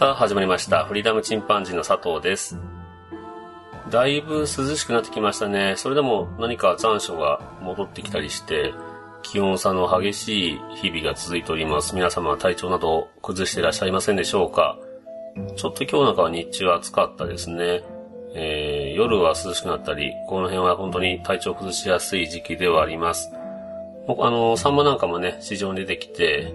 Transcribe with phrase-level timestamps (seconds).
[0.00, 0.86] さあ始まりました。
[0.86, 2.56] フリーダムチンパンジーの佐藤です。
[3.90, 5.74] だいぶ涼しくなってきましたね。
[5.76, 8.72] それでも何か残暑が戻ってきたりして、
[9.20, 11.94] 気温差の激しい日々が続いております。
[11.94, 14.78] 皆様は体調など崩していらっしゃいませんでしょうか
[15.56, 17.84] ちょっと今日なんかは日中暑かったですね。
[18.32, 23.30] えー、夜は涼しくなったり、この辺は本当に体調崩しやすい時期ではあります。
[24.06, 26.54] 僕あの、サンマなんかもね、市場に出てきて、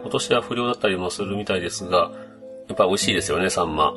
[0.00, 2.10] 今年は不良だったりもするみたいですが、
[2.68, 3.94] やっぱ美味しいですよね、サンマ。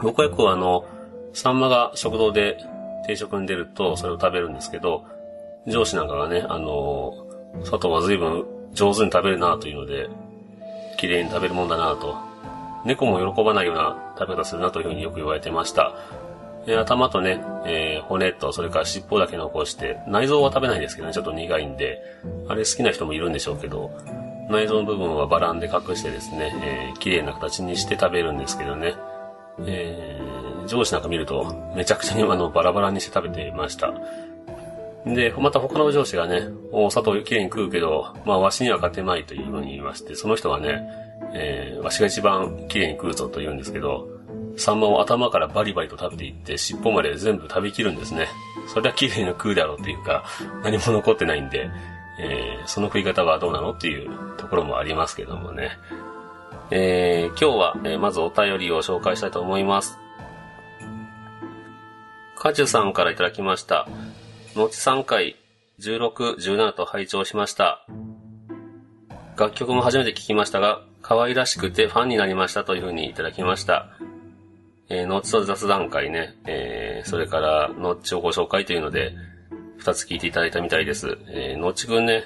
[0.00, 0.84] 僕はよくあの、
[1.32, 2.58] サンマが食堂で
[3.06, 5.04] 定食に出るとそれを食べるんですけど、
[5.66, 7.26] 上司なんかがね、あの、
[7.60, 10.08] 佐藤は随分上手に食べるなというので、
[10.96, 12.16] 綺麗に食べるもんだなと。
[12.84, 15.92] 猫も喜ばないような食べ方するなというふうによく言われてました。
[16.66, 22.00] えー頭とね、えー骨とそれから尻尾だけ残して、内臓は食べないですけどね、ちょっと苦いんで、
[22.48, 23.90] あれ好きな人もいるんでしょうけど、
[24.50, 28.94] 内臓の部分はバランで隠してですね、えー綺麗な形にして食べるんですけどね。
[29.66, 30.30] えー
[30.66, 33.92] 上司なんか見ると、めちゃくちゃにあのバラバラにして食べていました。
[35.06, 40.82] で、また他の上司がね、お砂糖綺麗に食うけど、まあわしには勝てまいというふうに言いまして、その人がね、
[41.32, 44.08] えーわしが一番綺麗に食うぞと言うんですけど、
[44.56, 48.28] サンマを頭からバリバリと食べていって、尻尾まで全部食べきるんですね。
[48.68, 50.24] それは綺麗に食うだろうっていうか、
[50.62, 51.70] 何も残ってないんで、
[52.22, 55.78] えーその食い方はどうなのっていうところもありますけどもね。
[56.70, 59.98] えー今日は、えーまずお便りを紹介したいと思います。
[62.36, 63.88] カジュさんからいただきました。
[64.54, 65.36] 後3回、
[65.80, 67.84] 16、17と拝聴しました。
[69.36, 73.88] 楽曲も初めて聴きましたが、可愛らしくてファンになりましたというふうにいただきました。
[74.90, 79.14] えー、ノッチと雑談会ね、えー、それから、ノッチをご紹介というので、
[79.80, 81.16] 二つ聞いていただいたみたいです。
[81.28, 82.24] えー、ノッチくんね、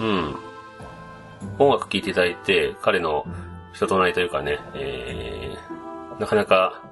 [0.00, 0.34] うん。
[1.58, 3.26] 音楽聴いていただいて、彼の
[3.74, 6.82] 人となりというかね、えー、なかなか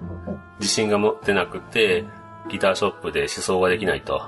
[0.61, 2.05] 自信が持ってなくて、
[2.51, 4.21] ギターショップで思想ができないと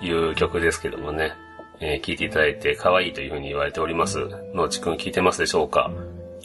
[0.00, 1.34] いう曲ですけどもね、
[1.80, 4.26] えー聴いていただいて可愛いというふうに言われております。
[4.54, 5.90] のちくん聞いてますでしょうか？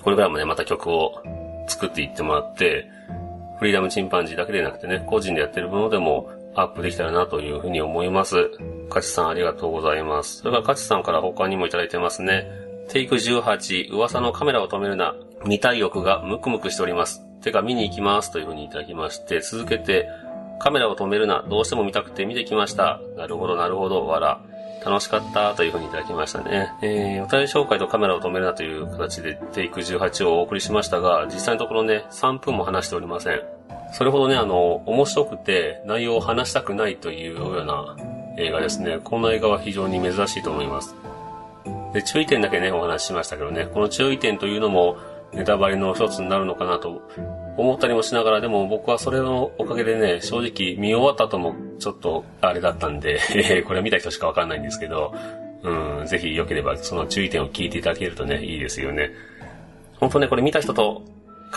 [0.01, 1.23] これからもね、また曲を
[1.69, 2.89] 作っていってもらって、
[3.59, 8.49] フリーダムチンパンジーだけでなくてね、個人でやってるものでもアップできたらなというふうに思います。
[8.89, 10.39] カチさんありがとうございます。
[10.39, 12.49] それからカチさんから他にもいただいてますね。
[12.89, 15.15] テイク18、噂のカメラを止めるな。
[15.45, 17.23] 見たい欲がムクムクしております。
[17.41, 20.09] てか見に行きますというふうにいただきまして、続けて、
[20.59, 21.45] カメラを止めるな。
[21.47, 22.99] どうしても見たくて見てきました。
[23.15, 24.41] なるほど、なるほど、わら。
[24.83, 26.73] 楽しかったというふうにいただきましたね。
[26.81, 33.41] えー、お便り紹介とカメラを止めるなという形でテイク18をお送りしましたが、実際のところね、3分も話しておりません。
[33.93, 37.95] それほどね、あの、面白くて内容を話したくないというような
[38.37, 38.99] 映画ですね。
[39.03, 40.95] この映画は非常に珍しいと思います。
[41.93, 44.97] で、注意点だけね、お話ししましたけどね、この注意点というのも
[45.33, 47.01] ネタバレの一つになるのかなと
[47.57, 53.19] 思ったりもしながら、でも僕はそれのおかげでね、正直見終わった後もちょっとあれだったんで、
[53.67, 55.13] これは見た人しかわかんないんですけど、
[55.63, 59.11] うん、ぜひ良ければその注意点を聞いていただけるとね、いいですよね。
[59.99, 61.01] 本当ね、これ見た人と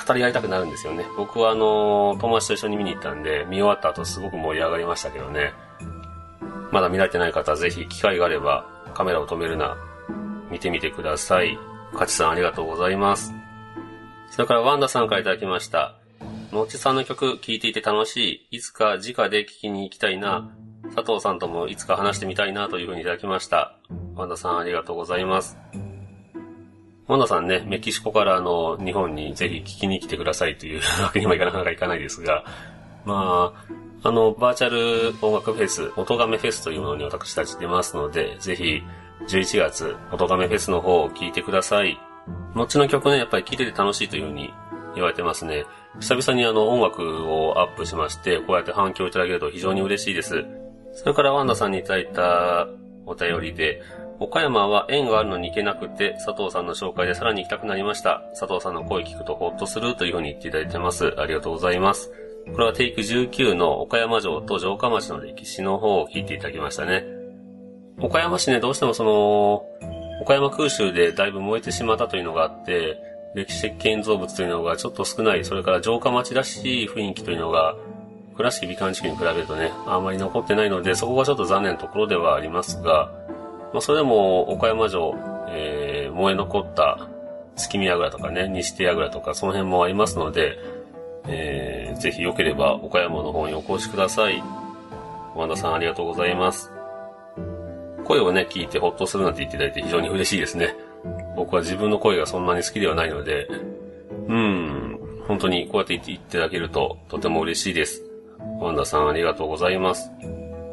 [0.07, 1.05] 語り合いたくなるんですよね。
[1.17, 5.53] 僕はあの、友達と一緒に見に行ったんで、見終わった後すごく盛り上がりましたけどね。
[6.71, 8.65] まだ見られてない方はぜひ機会があれば
[8.95, 9.77] カメラを止めるな、
[10.51, 11.59] 見てみてください。
[11.95, 13.40] カチさんありがとうございます。
[14.31, 15.97] それからワンダさんからいただきました。
[16.53, 18.57] のっちさんの曲聴いていて楽しい。
[18.57, 20.51] いつか直で聴きに行きたいな。
[20.95, 23.77] 佐藤さんともいつか話してみたいなというふうにいただきました。
[24.15, 25.59] ワンダさんありがとうございます。
[27.07, 32.45] ワンダさんね、メキシコからあの、日本にぜひ聞きに来てくださいというわけにもいかなかなかいかないですが、
[33.05, 33.53] ま
[34.03, 38.83] あ、あの、バーチャル音楽フェス、音亀フェスというものに私たち出ますので、ぜひ、
[39.27, 41.99] 11月、音亀フェスの方を聞いてください。
[42.55, 44.53] 後の曲ね、やっぱり聴いてて楽しいというふうに
[44.95, 45.65] 言われてますね。
[46.01, 50.45] 久々にあの音楽をアップしまして、こうやって反響いただけると非常に嬉しいです。
[50.93, 52.69] それからワンダさんにいただいた
[53.07, 53.83] お便りで、
[54.19, 58.23] 岡山は縁があるのに行けなくて、佐藤さんの紹介でさらに行きたくなりました。
[58.39, 61.15] 佐藤さんの声聞くとほっとするというふうに言っていただいてます。
[61.19, 62.13] ありがとうございます。
[62.53, 67.05] これはテイク19の岡山城と城下町の歴史の方を聞いていただきましたね。
[67.99, 69.65] 岡山市ね、どうしてもその、
[70.21, 72.99] 岡山空襲でだいぶ燃えてしまったというのがあって、
[73.35, 77.75] 歴史的建造物というのがちょっと少ない、それから城下町らしい雰囲気というのが、
[78.37, 83.13] 倉敷美観地区に比べるとね、あんまり残ってないので、そこがちょっと残念なところではありますが、
[83.73, 85.15] まあ、それでも岡山城、
[85.49, 87.09] えー、燃え残った
[87.57, 90.59] 月見櫓とかね、西手櫓とか、その辺もありますので、
[91.29, 94.43] えー、ぜひ良ければ岡山の方にお越しください。
[95.35, 96.73] ワンダさんありがとうございます。
[98.11, 100.75] 声をね、聞いてほっとするなんて言っていただいて非常に嬉しいですね。
[101.37, 103.49] 僕は自分の声がそんなに好きではないので、
[104.27, 104.99] うん、
[105.29, 108.03] 本当にこうやって言っていただけるととても嬉しいです。
[108.61, 110.11] ワンダさんありがとうございます。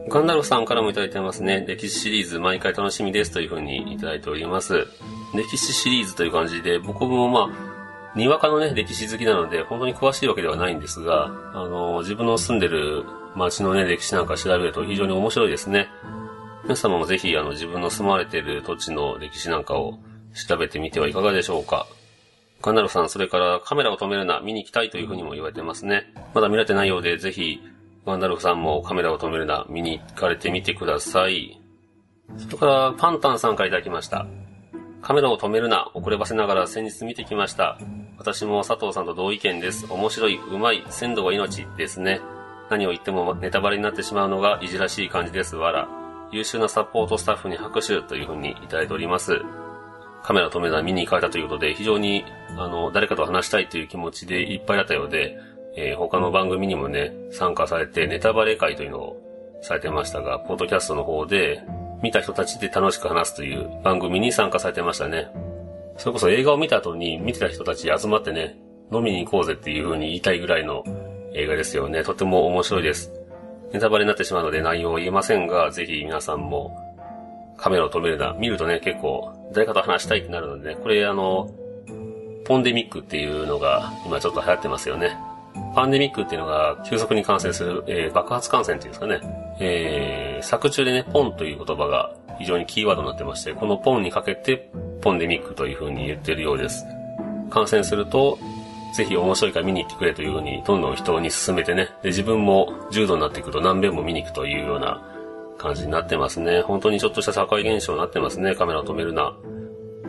[0.09, 1.63] ガンダルフさんからもいただいてますね。
[1.67, 4.87] 歴史シリーズ毎回楽しみですというふうにいただいております。
[5.35, 13.03] 歴史シリーズという感じで、僕もまあ、にわかのね、歴史好きなので、本当に詳しいわけではないんですが、あの、自分の住んでる
[13.35, 15.87] 街のね、歴史なんか調べると非常に面白いですね。
[16.67, 19.99] 皆様もぜひ、あの、自分の住まわれている土地の歴史なんかを
[20.33, 21.87] 調べてみてはいかがでしょうか。
[22.61, 26.11] ガンダルフさん、それからカメラを止めるな、見に行きたいというふうにも言われてますね。
[26.33, 27.61] まだ見られてないようで、ぜひ、
[28.05, 31.57] ガンダルフさんもカメラを止めるな、見に行かれてみてください。
[32.35, 34.27] それから、パンタンさんからいただきました。
[35.01, 37.77] カメラを止めるな、遅ればせながら先日見てきました。
[38.17, 39.87] 私も佐藤さんと同意見です。
[39.89, 42.19] 面白い、うまい、鮮度が命ですね。
[42.69, 45.55] 何を言ってもネタバレになってしまうのがいじらしい感じです。
[45.55, 46.06] わら。
[46.31, 49.41] 優秀なサポートスタッフに拍手というふうにいただいております。
[50.23, 52.25] カメラ止めた見に行かれたということで、非常に、
[52.57, 55.37] あの、誰かと話したいという気持ちでいっぱいだったようで、
[55.75, 59.21] えー、他の番組にもね、参加されて、ネタバレ会というのを
[59.61, 61.61] されてましたが、ポッドキャストの方で、
[62.01, 65.27] 見た人たちで楽しく話すという番組に参加されてましたね。
[65.97, 68.57] それこそ映画を見た後に見てた人たち集まってね、
[68.91, 70.83] 飲みに行こうぜっていう風に言いたいぐらいの
[71.33, 72.03] 映画ですよね。
[72.03, 73.16] とても面白いです。
[73.73, 76.77] ネタバレになってしまうので内容を言えませんが、ぜひ皆さんも
[77.57, 78.33] カメラを止めるな。
[78.37, 81.49] 見るとね、結構誰かと話したいってなるのでね、これあの、
[82.45, 85.17] ポンデミックっていうのが今ちょっと流行ってますよね。
[85.75, 89.57] パンデミックっていうのが急速に感染する、えー、爆発感染っていうんですかね。
[89.59, 94.69] えー、作中でね、ポンという言葉が非常にキーワードになってまして、このポンにかけて
[95.01, 96.85] ポンデミックという風に言ってるようです。
[97.49, 98.37] 感染すると、
[98.93, 105.01] ぜひ面白いから見に行ってくれという風にどんどん人に勧めてね、で自分も重度になっていくと何遍も見に行くというような
[105.57, 106.61] 感じになってますね。
[106.61, 109.35] 本当にちょっとした社会現象になってますね、カメラを止めるな。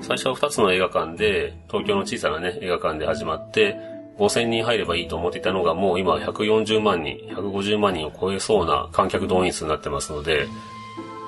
[0.01, 3.77] 最初は2つの映画館で、東京の小さなね、映画館で始まって、
[4.19, 10.47] 5000人入ればいいと思っていたのが、もう今140万人、150万人を超えそうな観客動員数になってますので、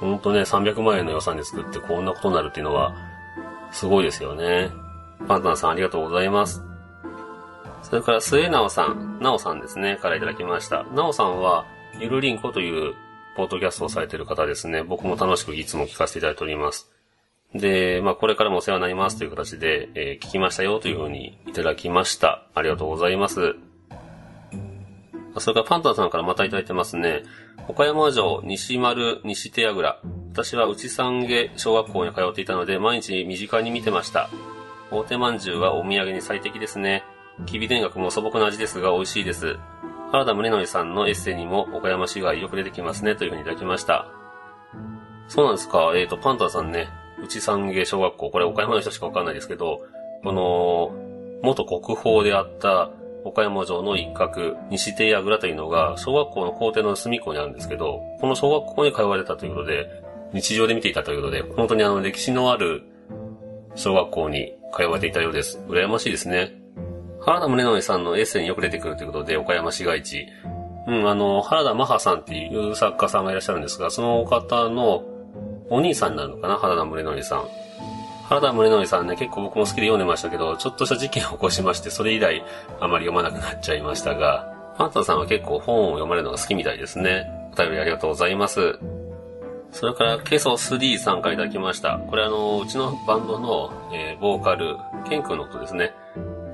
[0.01, 2.95] ほんとね、300万円の予算で作ってこんなことになるっていうのは、
[3.71, 4.71] すごいですよね。
[5.29, 6.70] パンタンさんありがとうございます。
[7.83, 10.85] それから、末直さん、直さんですね、からいただきました。
[10.95, 11.67] 直さんは、
[11.99, 12.95] ゆるりんこという
[13.37, 14.83] ポッドキャストをされている方ですね。
[14.83, 16.93] 僕も楽しくいつも聞かせていただいております。
[17.55, 22.47] で、まあ、これからもお世話になりますという形で、えー、聞きましたよというふうにいただきました。
[22.55, 23.57] ありがとうございます。
[25.39, 27.23] それからパンタンさんからまたいただいてますね。
[27.69, 30.01] 岡山城西丸西手櫓。
[30.33, 34.29] 私は内三下小学校に通っていたので、毎日身近に見てました。
[34.91, 37.05] 大手まんじゅうはお土産に最適ですね。
[37.47, 39.57] きび田楽も素朴な味ですが美味しいです。
[40.13, 44.09] 原田宗則さんのエッセイにも岡山市街よく出てきますねというふうにいただきました。
[45.29, 45.93] そうなんですか。
[45.95, 46.89] えっ、ー、と、パンタさんね、
[47.23, 49.81] 内三下小学校、これ岡山の人しかわかんないですけど、
[50.25, 50.93] この、
[51.43, 52.91] 元国宝であった
[53.25, 59.87] 岡山城の一角、西手櫓というのが、小学校の校庭の隅っこにあるんですけど、この小学校に通われたということで、
[60.33, 62.83] 日常で見ていたということで、本当にあの歴史のある
[63.77, 65.59] 小学校に通われていたようです。
[65.69, 66.60] 羨ましいですね。
[67.25, 70.27] 原田宗則さんのエッセイによく出てくるということで、岡山市街地。
[70.87, 75.05] うん、あの、原田マハさんっていう作家さんがいらっしゃるんですが、そのお方の
[75.69, 76.57] お兄さんになるのかな？
[76.57, 77.45] 原田宗則さん。
[78.25, 82.43] 原田宗則さんね、結構僕も好きで読んでましたけど、ちょっとした事件を起こしまして、それ以来
[82.81, 87.31] あまり読まなくなっちゃいましたが、パンタさんは結構本を読まれるのが好きみたいですね。
[87.53, 88.79] お便りありがとうございます。
[89.73, 91.99] それから、ケソ3さんからいただきました。
[91.99, 94.77] これあの、うちのバンドの、えー、ボーカル、
[95.09, 95.93] ケン君のことですね。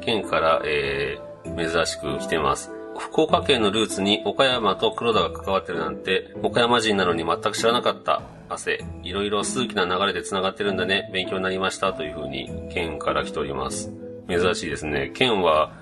[0.06, 2.70] ケンから、えー、珍しく来てます。
[2.96, 8.22] 福岡県のルーツに岡山と黒田が関わってるなんて、岡山人なのに全く知らなかった。
[8.48, 8.84] 汗。
[9.02, 11.10] いろいろ数奇な流れで繋がってるんだね。
[11.12, 11.92] 勉強になりました。
[11.92, 13.92] というふうに、県から来ております。
[14.28, 15.10] 珍しいですね。
[15.12, 15.72] 県は、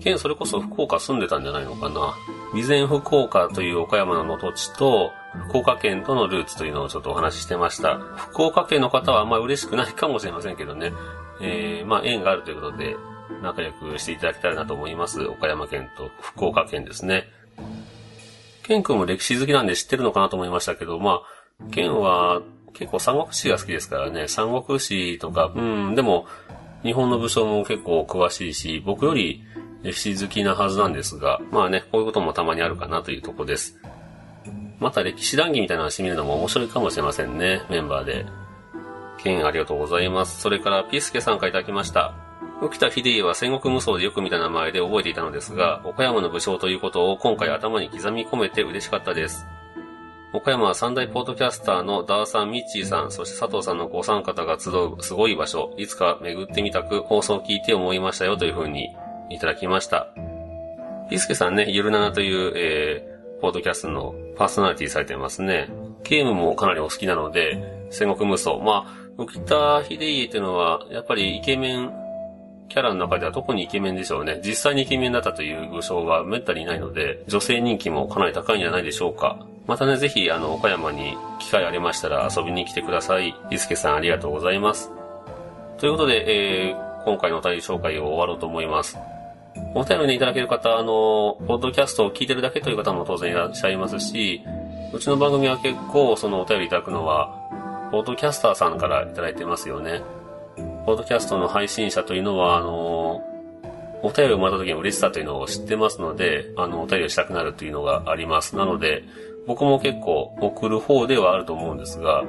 [0.00, 2.14] 県それこそ福岡住んでたんじゃないのかな。
[2.52, 5.10] 備前福岡という岡山の土地と、
[5.48, 7.98] 福岡県とのルーツというのをちょっとお話ししてました。
[7.98, 10.92] 福岡県の方はあんまり嬉しくないかもしれませんけどね。
[11.40, 12.96] えー、まあ縁があるということで、
[13.42, 15.22] 仲良くしていただきたいなと思います。
[15.22, 17.24] 岡山県と福岡県ですね。
[18.62, 21.20] ケン君も歴史好きなんで知ってるのかなと思いましたけど、ま
[21.60, 26.26] あ、ケンは結構三国志が好きですからね、三国志とか、うん、でも、
[26.82, 29.42] 日本の武将も結構詳しいし、僕より
[29.82, 33.78] 歴史好きなはずなんですが、まあね、こういうこともたまにあるかなというとこです。
[34.80, 38.26] また歴史談義みたいな話見るのも面白いかもしれませんね、メンバーで。
[39.18, 40.40] 剣ありがとうございます。
[40.40, 42.23] それから、ピースケさんからいただきました。
[42.60, 49.46] 浮田秀家は戦国無双でよく見た名前で覚えていたのですが、岡山の武将ということを今回頭に刻み込めて嬉しかったです。
[50.32, 58.96] 岡山は三大ポートキャスターのダーさん、ミッチーさん、そして佐藤さんのご参方が集うすごい場所、いつか巡ってみたく放送を聞いて思いましたよというふうに
[59.30, 60.08] いただきました。
[61.08, 65.68] ピースケさんね、ゆるななという、えー、ポートキャストのパーソナリティされてますね。
[66.02, 68.56] ゲームもかなりお好きなので、戦国無双。
[68.56, 72.03] まあ、浮田秀家っていうのは、やっぱりイケメン
[72.68, 74.40] キャラの中では特にイケメンでしょうね。
[74.44, 79.38] 実際にイケメンだったという武将がめったにいないので、女性人気もかなり高いんじゃないでしょうか。
[79.66, 83.34] またね、ぜひ、あの、岡山に機会ありましたら遊びに来てください。
[83.50, 84.90] リスケさんありがとうございます。
[85.78, 88.98] ということで、えー、今回のお便り紹介を終わろうと思います。
[89.74, 94.42] お便りね、いただける方、あの、ポッドキャストを聞いてるだけという方も当然いらっしゃいますし、
[94.92, 97.34] うちの番組は結構、そのお便りいただくのは、
[97.90, 100.02] ポッドキャスターさんからいただいてますよね。
[100.86, 103.22] ポッドキャストの配信者というのは、あの、
[104.02, 108.54] お便りをもらった時の嬉しさというのを知ってますので、あの、お便りをしたくなるというのがあります。
[108.54, 109.02] なので、
[109.46, 112.24] 僕も結構送る方ではあると思うんですが、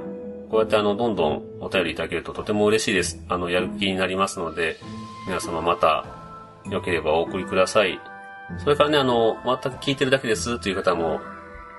[0.50, 3.22] こうやってあの、どんどんお便りいただけるととても嬉しいです。
[3.28, 4.78] あの、やる気になりますので、
[5.28, 6.06] 皆様また、
[6.72, 8.00] 良ければお送りください。
[8.64, 11.20] それからね、あの、全く聞いてるだけですという方も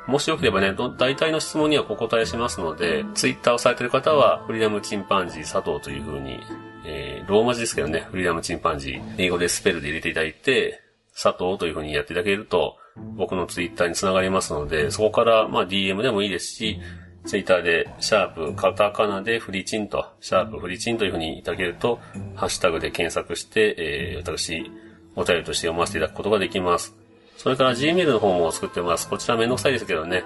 [0.07, 6.39] もしよければね、大体の質問にはお答えしますので、ツイッターをされている方は、フリーダムチンパンジー佐藤という風に、
[6.85, 10.81] えー、ローマ字ですけどね、フリーダムチンパンジー、英語でスペルで入れていただいて、
[11.21, 12.77] 佐藤という風にやっていただけると、
[13.17, 16.79] 僕のツイッターにつながりますので、そこから、まあ DM でもいいですし、
[17.25, 21.99] ツイッターで、シャープ、カタカナでフリチンと、シャープフリチンという風にいただけると、
[22.37, 24.71] ハッシュタグで検索して、えー、私、
[25.17, 26.96] お便りとして読ませていただくことができます。
[27.37, 29.09] それから Gmail の方も作ってます。
[29.09, 30.25] こちらめんどくさいですけどね。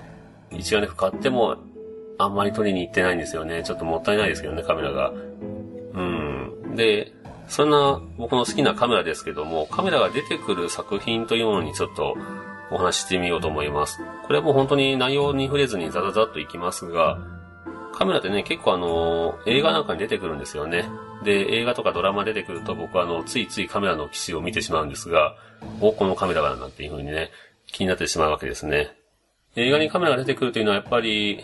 [0.51, 1.57] 一眼レフ買っても
[2.17, 3.63] あんまり撮りに行ってないんですよね。
[3.63, 5.11] ちょっともったいないですけどね、カメラが。
[5.93, 6.75] うん。
[6.75, 7.11] で、
[7.49, 12.15] そんな僕の好きなカメラですけども、カメラが出てくる作品というものにちょっと
[12.71, 13.99] お話ししてみようと思います。
[14.25, 17.17] これはもう本当に内容に触れずにザザザッといきますが、
[17.93, 20.87] カメラってね、結構あの、映画なんかに出てくるんですよね。
[21.23, 25.35] で、映画とかドラマ出てくると僕はあの、ついついカメラの機種を見てしまうんですが、
[25.81, 27.31] お、このカメラがなんていう風にね、
[27.65, 28.95] 気になってしまうわけですね。
[29.55, 31.43] 映画にカメラが出てくるというのはやっぱり、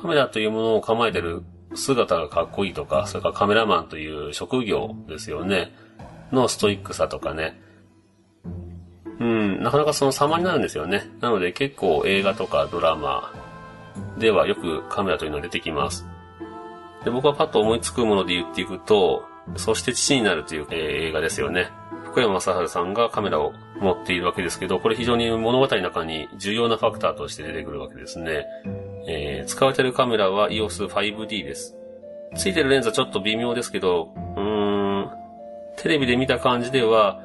[0.00, 1.42] カメラというものを構えてる
[1.74, 5.72] 姿がかっこいいとか、それからカメラマンという職業ですよね。
[6.32, 7.60] のストイックさとかね。
[9.20, 11.10] うん、なかなかその様になるんですよね。
[11.20, 13.32] なので結構映画とかドラマ
[14.18, 16.06] ではよくカメラというのが出てきます。
[17.04, 19.24] で僕はパッと思いつくもので言っていくと、
[19.56, 21.70] そして父になるという、えー、映画ですよね。
[22.04, 28.46] 福山雅治さんがカメラを持っているわけですけど、これ非常に物語の中に重要なファクターとして出てくるわけですね。
[29.06, 31.76] えー、使われてるカメラは EOS5D です。
[32.36, 35.10] ついてるレンズはちょっと微妙ですけど、うーん、
[35.76, 37.22] テレビで見た感じでは、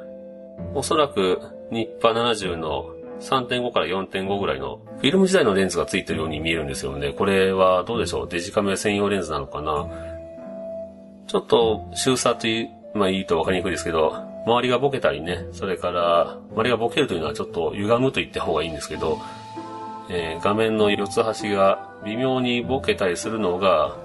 [0.75, 1.39] おそらく
[1.71, 7.13] ニッパ70の3.5から4.5ぐらいのフィルム時代のレンズがついてるように見えるんですよね。
[7.13, 8.29] これはどうでしょう？
[8.29, 9.87] デジカメ専用レンズなのかな？
[11.27, 14.13] ちょっと周差という、まあいいとわかりにくいですけど、
[14.45, 19.19] 周りがボケたりね、それから、周りがボケるというのはちょっと歪むと言った方がいいんですけど、
[20.09, 23.97] えー、画面の四つ端が微妙にボケたりするのが、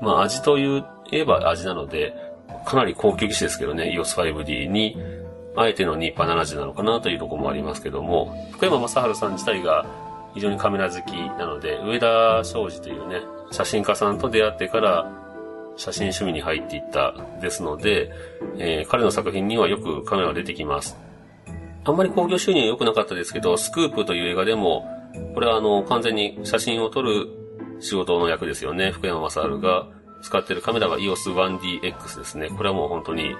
[0.00, 2.14] まあ味という、言えば味なので、
[2.64, 4.96] かなり高級機種ですけどね、EOS5D に、
[5.56, 9.84] あえてのニッパ70なのかなというとこもありますけども、福山雅治さん自体が
[10.34, 15.10] 非常にカメラ好きなので、上田昌司というね、写真家さんと出会ってから
[15.76, 18.12] 写真趣味に入っていったですので、
[18.58, 20.96] えー、彼の作品にはよくカメラが出てきます。
[21.84, 24.86] あんまり興行収入は良くなかったですけど、スクープという映画でも、
[25.34, 27.28] これはあの、完全に写真を撮る
[27.80, 28.90] 仕事の役ですよね。
[28.90, 29.86] 福山雅治が
[30.22, 32.48] 使ってるカメラは EOS1DX ですね。
[32.50, 33.34] これはもう本当に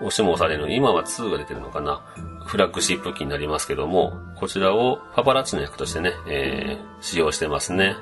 [0.00, 0.72] 押しも押される。
[0.74, 2.04] 今は2が出てるのかな。
[2.44, 7.96] フラッグシップ機になりますけども、こちらをパパラッチの役としてね、えー、使用してますね。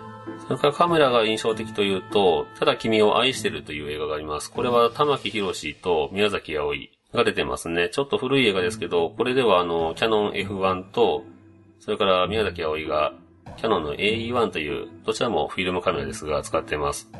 [0.47, 4.50] それからカメラが印象的というと、ただ君を愛してるという映画があります。
[4.50, 7.88] これは玉木宏と宮崎葵が出てますね。
[7.88, 11.24] ちょっと古い映画ですけど、これではあの、キャノン F1 と、
[11.80, 13.14] それから宮崎葵が
[13.56, 17.10] キャノンの AE1 という、どちらもフィルムカメラですが使ってます。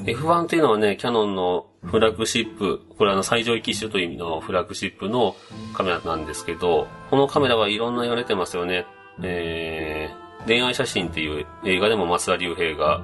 [0.00, 5.34] F1 というのはね、キャノンのフラッグシップ、これはあの最上位機種という意味のフラッグシップの
[5.74, 8.86] カメラなんですけど、このカメラはいろんな言われてますよね。
[9.22, 13.02] えー、恋愛写真っていう映画でも松田龍平が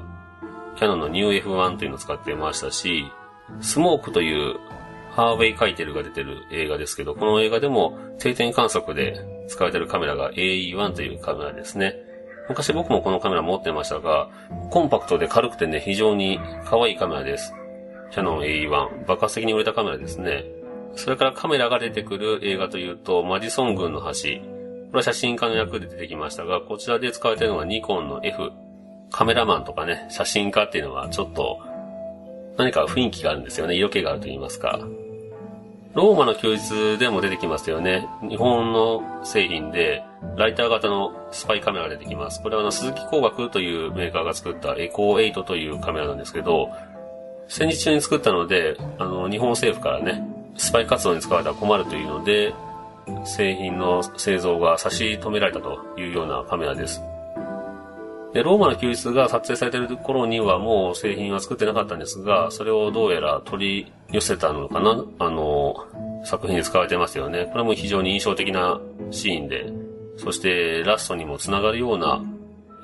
[0.77, 3.11] キャノンのニュー F1 というのを使ってましたし、
[3.61, 4.57] スモークという
[5.19, 11.97] ハーウェイカイテルが出てる映画ですけど、この映画でも定点観測で使われてるカメラが AE1 というカメラですね。
[12.49, 14.31] 昔僕もこのカメラ持ってましたが、
[14.71, 17.53] コンパクトで軽くてね、非常に可愛いカメラです。
[18.13, 20.45] キャノン AE1、爆発的に売れたカメラですね。
[20.95, 24.05] それからカメラが出てくる映画というと、マジソン軍の橋。
[24.05, 24.39] これ
[24.93, 28.53] は写真家の役で出てきましたが、こちらで使われているのがニコンの F。
[29.11, 31.59] カメラマンとかね、写真家っていうのはちょっと
[32.57, 33.75] 何か雰囲気があるんですよね。
[33.75, 34.79] 色気があると言いますか。
[35.99, 38.07] ローマの休日でも出てきますよね。
[38.23, 40.05] 日本の製品で、
[40.37, 42.41] ライター型のスパイカメラが出てきます。
[42.41, 46.71] これはあの、鈴木工学というメーカーが作ったエコー8というカメラなんですけど、
[47.49, 50.25] 戦時中に作ったので、あの、日本政府からね、
[50.57, 52.55] スパイ活動に使われたら困るというので、
[53.25, 57.03] 製品の製造が差し止められたというようなカメラです。
[58.35, 65.75] で、ローマの休日が撮影されている頃にはもう製品は作ってなかったんですが、それをどうやら取り寄せたのかなあの、
[66.25, 67.49] 作品に使われてますよね。
[67.53, 69.73] これも非常に印象的なシーンで、
[70.17, 72.23] そしてラストにもつながるような、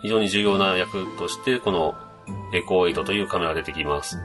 [0.03, 1.95] 非常に重要な役として、この
[2.55, 4.17] エコー8というカメラが出てきます。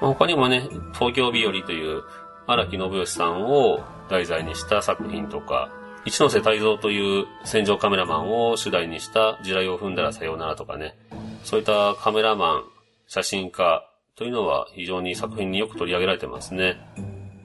[0.00, 2.02] ま、他にもね、東京日和という
[2.46, 5.70] 荒木信義さんを題材にした作品とか、
[6.04, 10.96] 一ノ瀬泰造という戦場カメラマンを主題にした地雷を踏んだらさようならとかね、
[11.44, 12.64] そういったカメラマン、
[13.06, 13.86] 写真家
[14.16, 16.76] というのは非常に作品によく取り上げられてますね。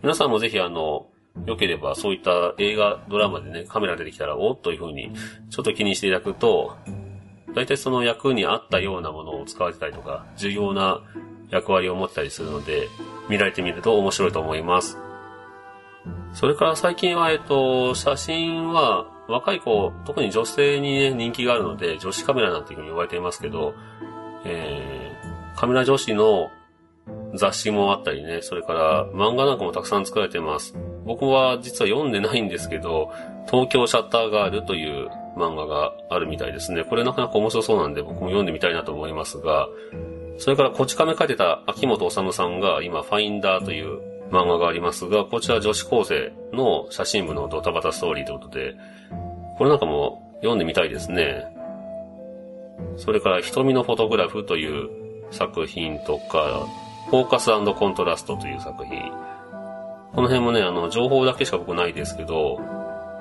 [0.02, 1.08] 皆さんもぜひあの、
[1.46, 5.12] 良ければそういった映画、ドラマでね、カメラ出てきたら、おっというふうに、
[5.50, 6.78] ちょっと気にしていただくと、
[7.54, 11.02] 大体その役に合ったようなものを使われてたりとか、重要な
[11.50, 12.88] 役割を持ったりするので、
[13.30, 14.98] 見られてみると面白いと思います。
[16.34, 23.74] それから最近は、えっと、写真は若い子、特に女性にね、人気があるので、女子カメラなんていうふうに言われていますけど、
[24.46, 26.50] えー、カメラ女子の
[27.36, 30.76] 雑誌もあったりね、それから漫画なんかもたくさん作られてます。
[31.06, 33.12] 僕は実は読んでないんですけど、
[33.50, 36.84] 東京シャッターガールという漫画があるみたいですね。
[36.84, 39.68] これなかなか面白そうなんで僕も読んでみたいなと思いますが、
[40.38, 48.76] それからこち亀書いてた秋元治さんが今ファインダーという漫画がありますが、こちら女子高生の写真部のドタバタストーリーということで、
[49.58, 51.46] これなんかも読んでみたいですね。
[52.98, 54.90] それから瞳のフォトグラフという
[55.32, 56.66] 作品とか、
[57.10, 59.00] フォーカスコントラストという作品。
[60.14, 62.60] この辺もね、あの、情報だけしか僕ないですけど、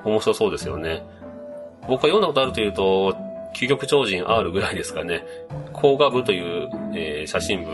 [0.05, 1.03] 面白そうですよね。
[1.87, 3.15] 僕は読んだことあるというと、
[3.53, 5.23] 究極超人 R ぐらいですかね。
[5.71, 7.69] 工画部という、えー、写真部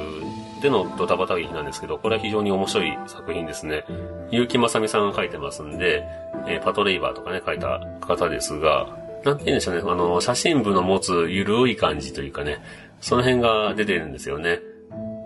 [0.62, 3.86] でのドタバタ劇なんですけど、これは非常に面白い作品ですね。
[4.32, 6.04] 結城正美さんが書いてますんで、
[6.48, 8.88] えー、パトレイバーとかね、書いた方ですが、
[9.26, 12.64] なんて言うんでしょうね、あの、写真部の持つゆるい感じというかね、
[13.02, 14.60] その辺が出てるんですよね。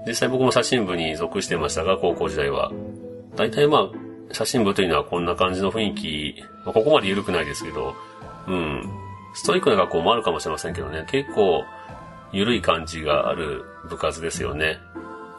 [0.08, 2.72] 実際僕も写真部に属してましたが、高校時代は。
[3.36, 7.96] 大体まあ、写真部というのはこんな感じの雰囲気、まあ、ここまで緩くないですけど、
[8.48, 8.90] うん。
[9.34, 11.64] ストイックな学校もあるかもしれませんけどね、結構、
[12.32, 14.78] 緩い感じがある部活ですよね。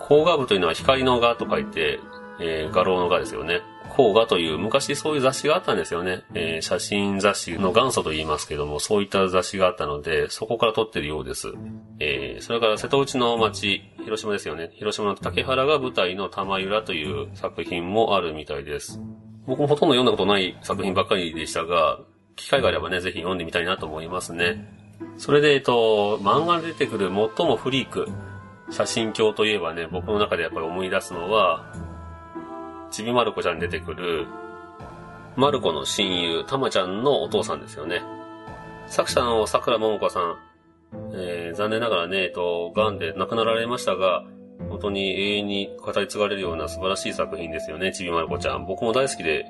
[0.06, 1.98] 工画部というのは光の画と書いて、
[2.40, 3.62] えー、画廊の画ですよね。
[3.88, 6.22] 工画という昔そういう雑誌があったんですよね。
[6.32, 11.52] えー、写真雑誌の元祖と言いますけども、そういった雑誌があったので、そこから撮ってるようです。
[11.98, 14.70] えー、それから瀬戸内の町、広島ですよね。
[14.74, 19.00] 広島の竹原が舞台の玉浦という作品もあるみたいです。
[19.48, 21.98] 僕もほとんど読んだことない作品ばっかりでしたが、
[22.36, 24.72] 機会があればね、ぜひ読んでみたいなと思いますね。
[25.18, 28.08] それで、えっと、漫画で出てくる最もフリーク、
[28.70, 31.72] 写真鏡といえばね、僕の中でやっぱり思い出すのは、
[32.90, 34.26] ちびまる子ちゃんに出てくる、
[35.36, 38.02] マルコの親友、たまちゃんのお父さんですよね。
[38.86, 40.36] 作者の桜桃子さん、
[41.12, 44.24] えー、残念ながらね、えっと、癌で亡くなられましたが、
[44.70, 48.64] 本当に永遠に語り継がれるような素晴らしい作品ですよね、ちびまる子ちゃん。
[48.66, 49.44] 僕も大好きで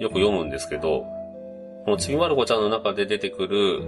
[0.00, 1.04] よく読むんですけど、
[1.84, 3.82] このちびまる子ちゃんの中で出てくる、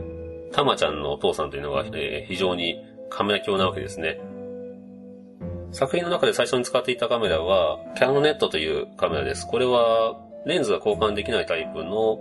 [0.52, 4.20] たまちゃんのお父さんというのが、えー、非常にカメラ鏡なわけですね。
[5.72, 9.46] 作品の中で最初に使っていたカメラは、キャノネットというカメラです。
[9.46, 12.20] これは、レンズが交換できないタイプの、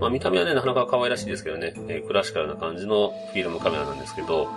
[0.00, 4.48] まあ見た目はね、なかなか可愛らしいですけどね、えー、クラシカルな感じのフィルムカメラなんですけど、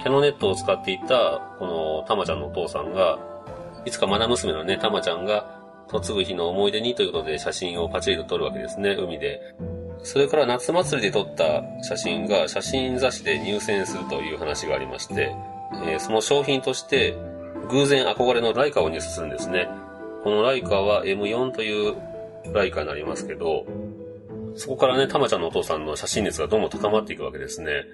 [0.00, 3.18] キャノネットを使っていた、このたまちゃんのお父さんが、
[3.84, 5.60] いつかマナ娘のね、たまちゃんが、
[5.92, 9.40] 嫁ぐ日の思い出にということで写真をパチリと撮るわけですね、海で。
[10.04, 15.34] それから夏祭りで撮った写真が写真雑誌で入選するという話がありまして、
[15.86, 17.14] えー、その商品として
[17.72, 19.68] 偶然憧れのライカを入手するんですね。
[20.22, 21.96] このライカは M4 という
[22.52, 23.66] ライカになりますけど、
[24.54, 27.84] そこからね、たまちゃんのお父さんの写真熱がどんどん高まっていくわけですね。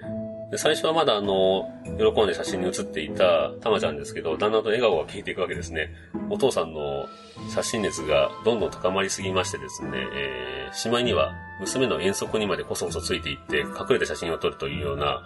[0.51, 5.91] で最初はまだあの、喜んで写真に写っていたたまちゃんですけど、だんだんと笑顔が消えていくわけですね。
[6.31, 7.07] お父さんの
[7.55, 15.23] 写真熱がどんどん高まりすぎましてですね、えー、しまいには娘の遠足にまでこそこそついていって隠れて写真を撮るというような、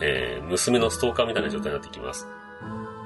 [0.00, 2.26] えー、娘のストーカーみたいな状態になってきます。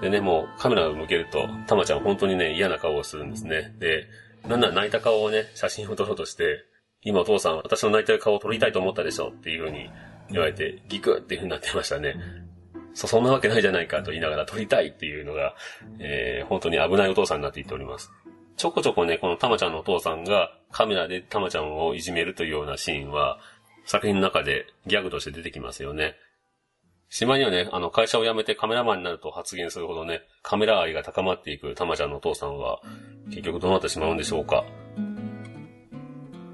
[0.01, 3.75] でね、もうカメラを向けると、たまちゃん本当にね、嫌な顔をするんですね。
[3.79, 4.07] で、
[4.47, 6.65] なんなら泣いた顔をね、写真を撮ろうとして、
[7.03, 9.91] 今お父さん私の泣いてる顔を撮りたいと思ったでしょっていう風に
[10.31, 12.17] 言われて、ギクっていう風になってましたね。
[12.95, 15.55] そ、そんなわけないじゃないかと言いながら撮りたいっていうのが、
[15.99, 18.11] えー、本当に危ないお父さんになっていっております。
[18.57, 23.39] ちょこちょこね、このたまちゃんのお父さんがカメラでたまちゃんをいじめるというようなシーンは、
[23.85, 26.15] 作品の中でギャグとして出てきますよね。
[27.09, 32.81] しまいにはね、あの、会社を辞めてカメラマンになると発言するほどね、カメラ愛が高まっていくたまちゃんのお父さんは、
[33.29, 34.65] 結局どうなってしまうんでしょうか。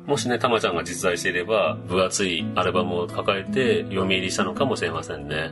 [0.06, 5.50] もしね、たまちゃんが実在していれば、分厚いアルバムを抱えて読み入りしたのかもしれませんね。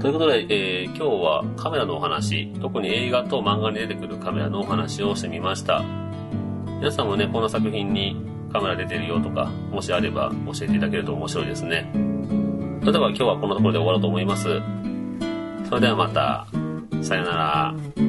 [0.00, 5.82] ということで、えー、今日はカメラのお話、特に映画と漫画に出てくるカメラのお話をしてみました。
[6.78, 8.16] 皆さんもね、この作品に
[8.52, 12.07] カメラ出てるよとか、もしあれば教えていただけると面白いですね。
[12.88, 14.44] それでは今日はこのところで終わろうと思います。
[15.68, 16.46] それではまた、
[17.02, 18.07] さよなら。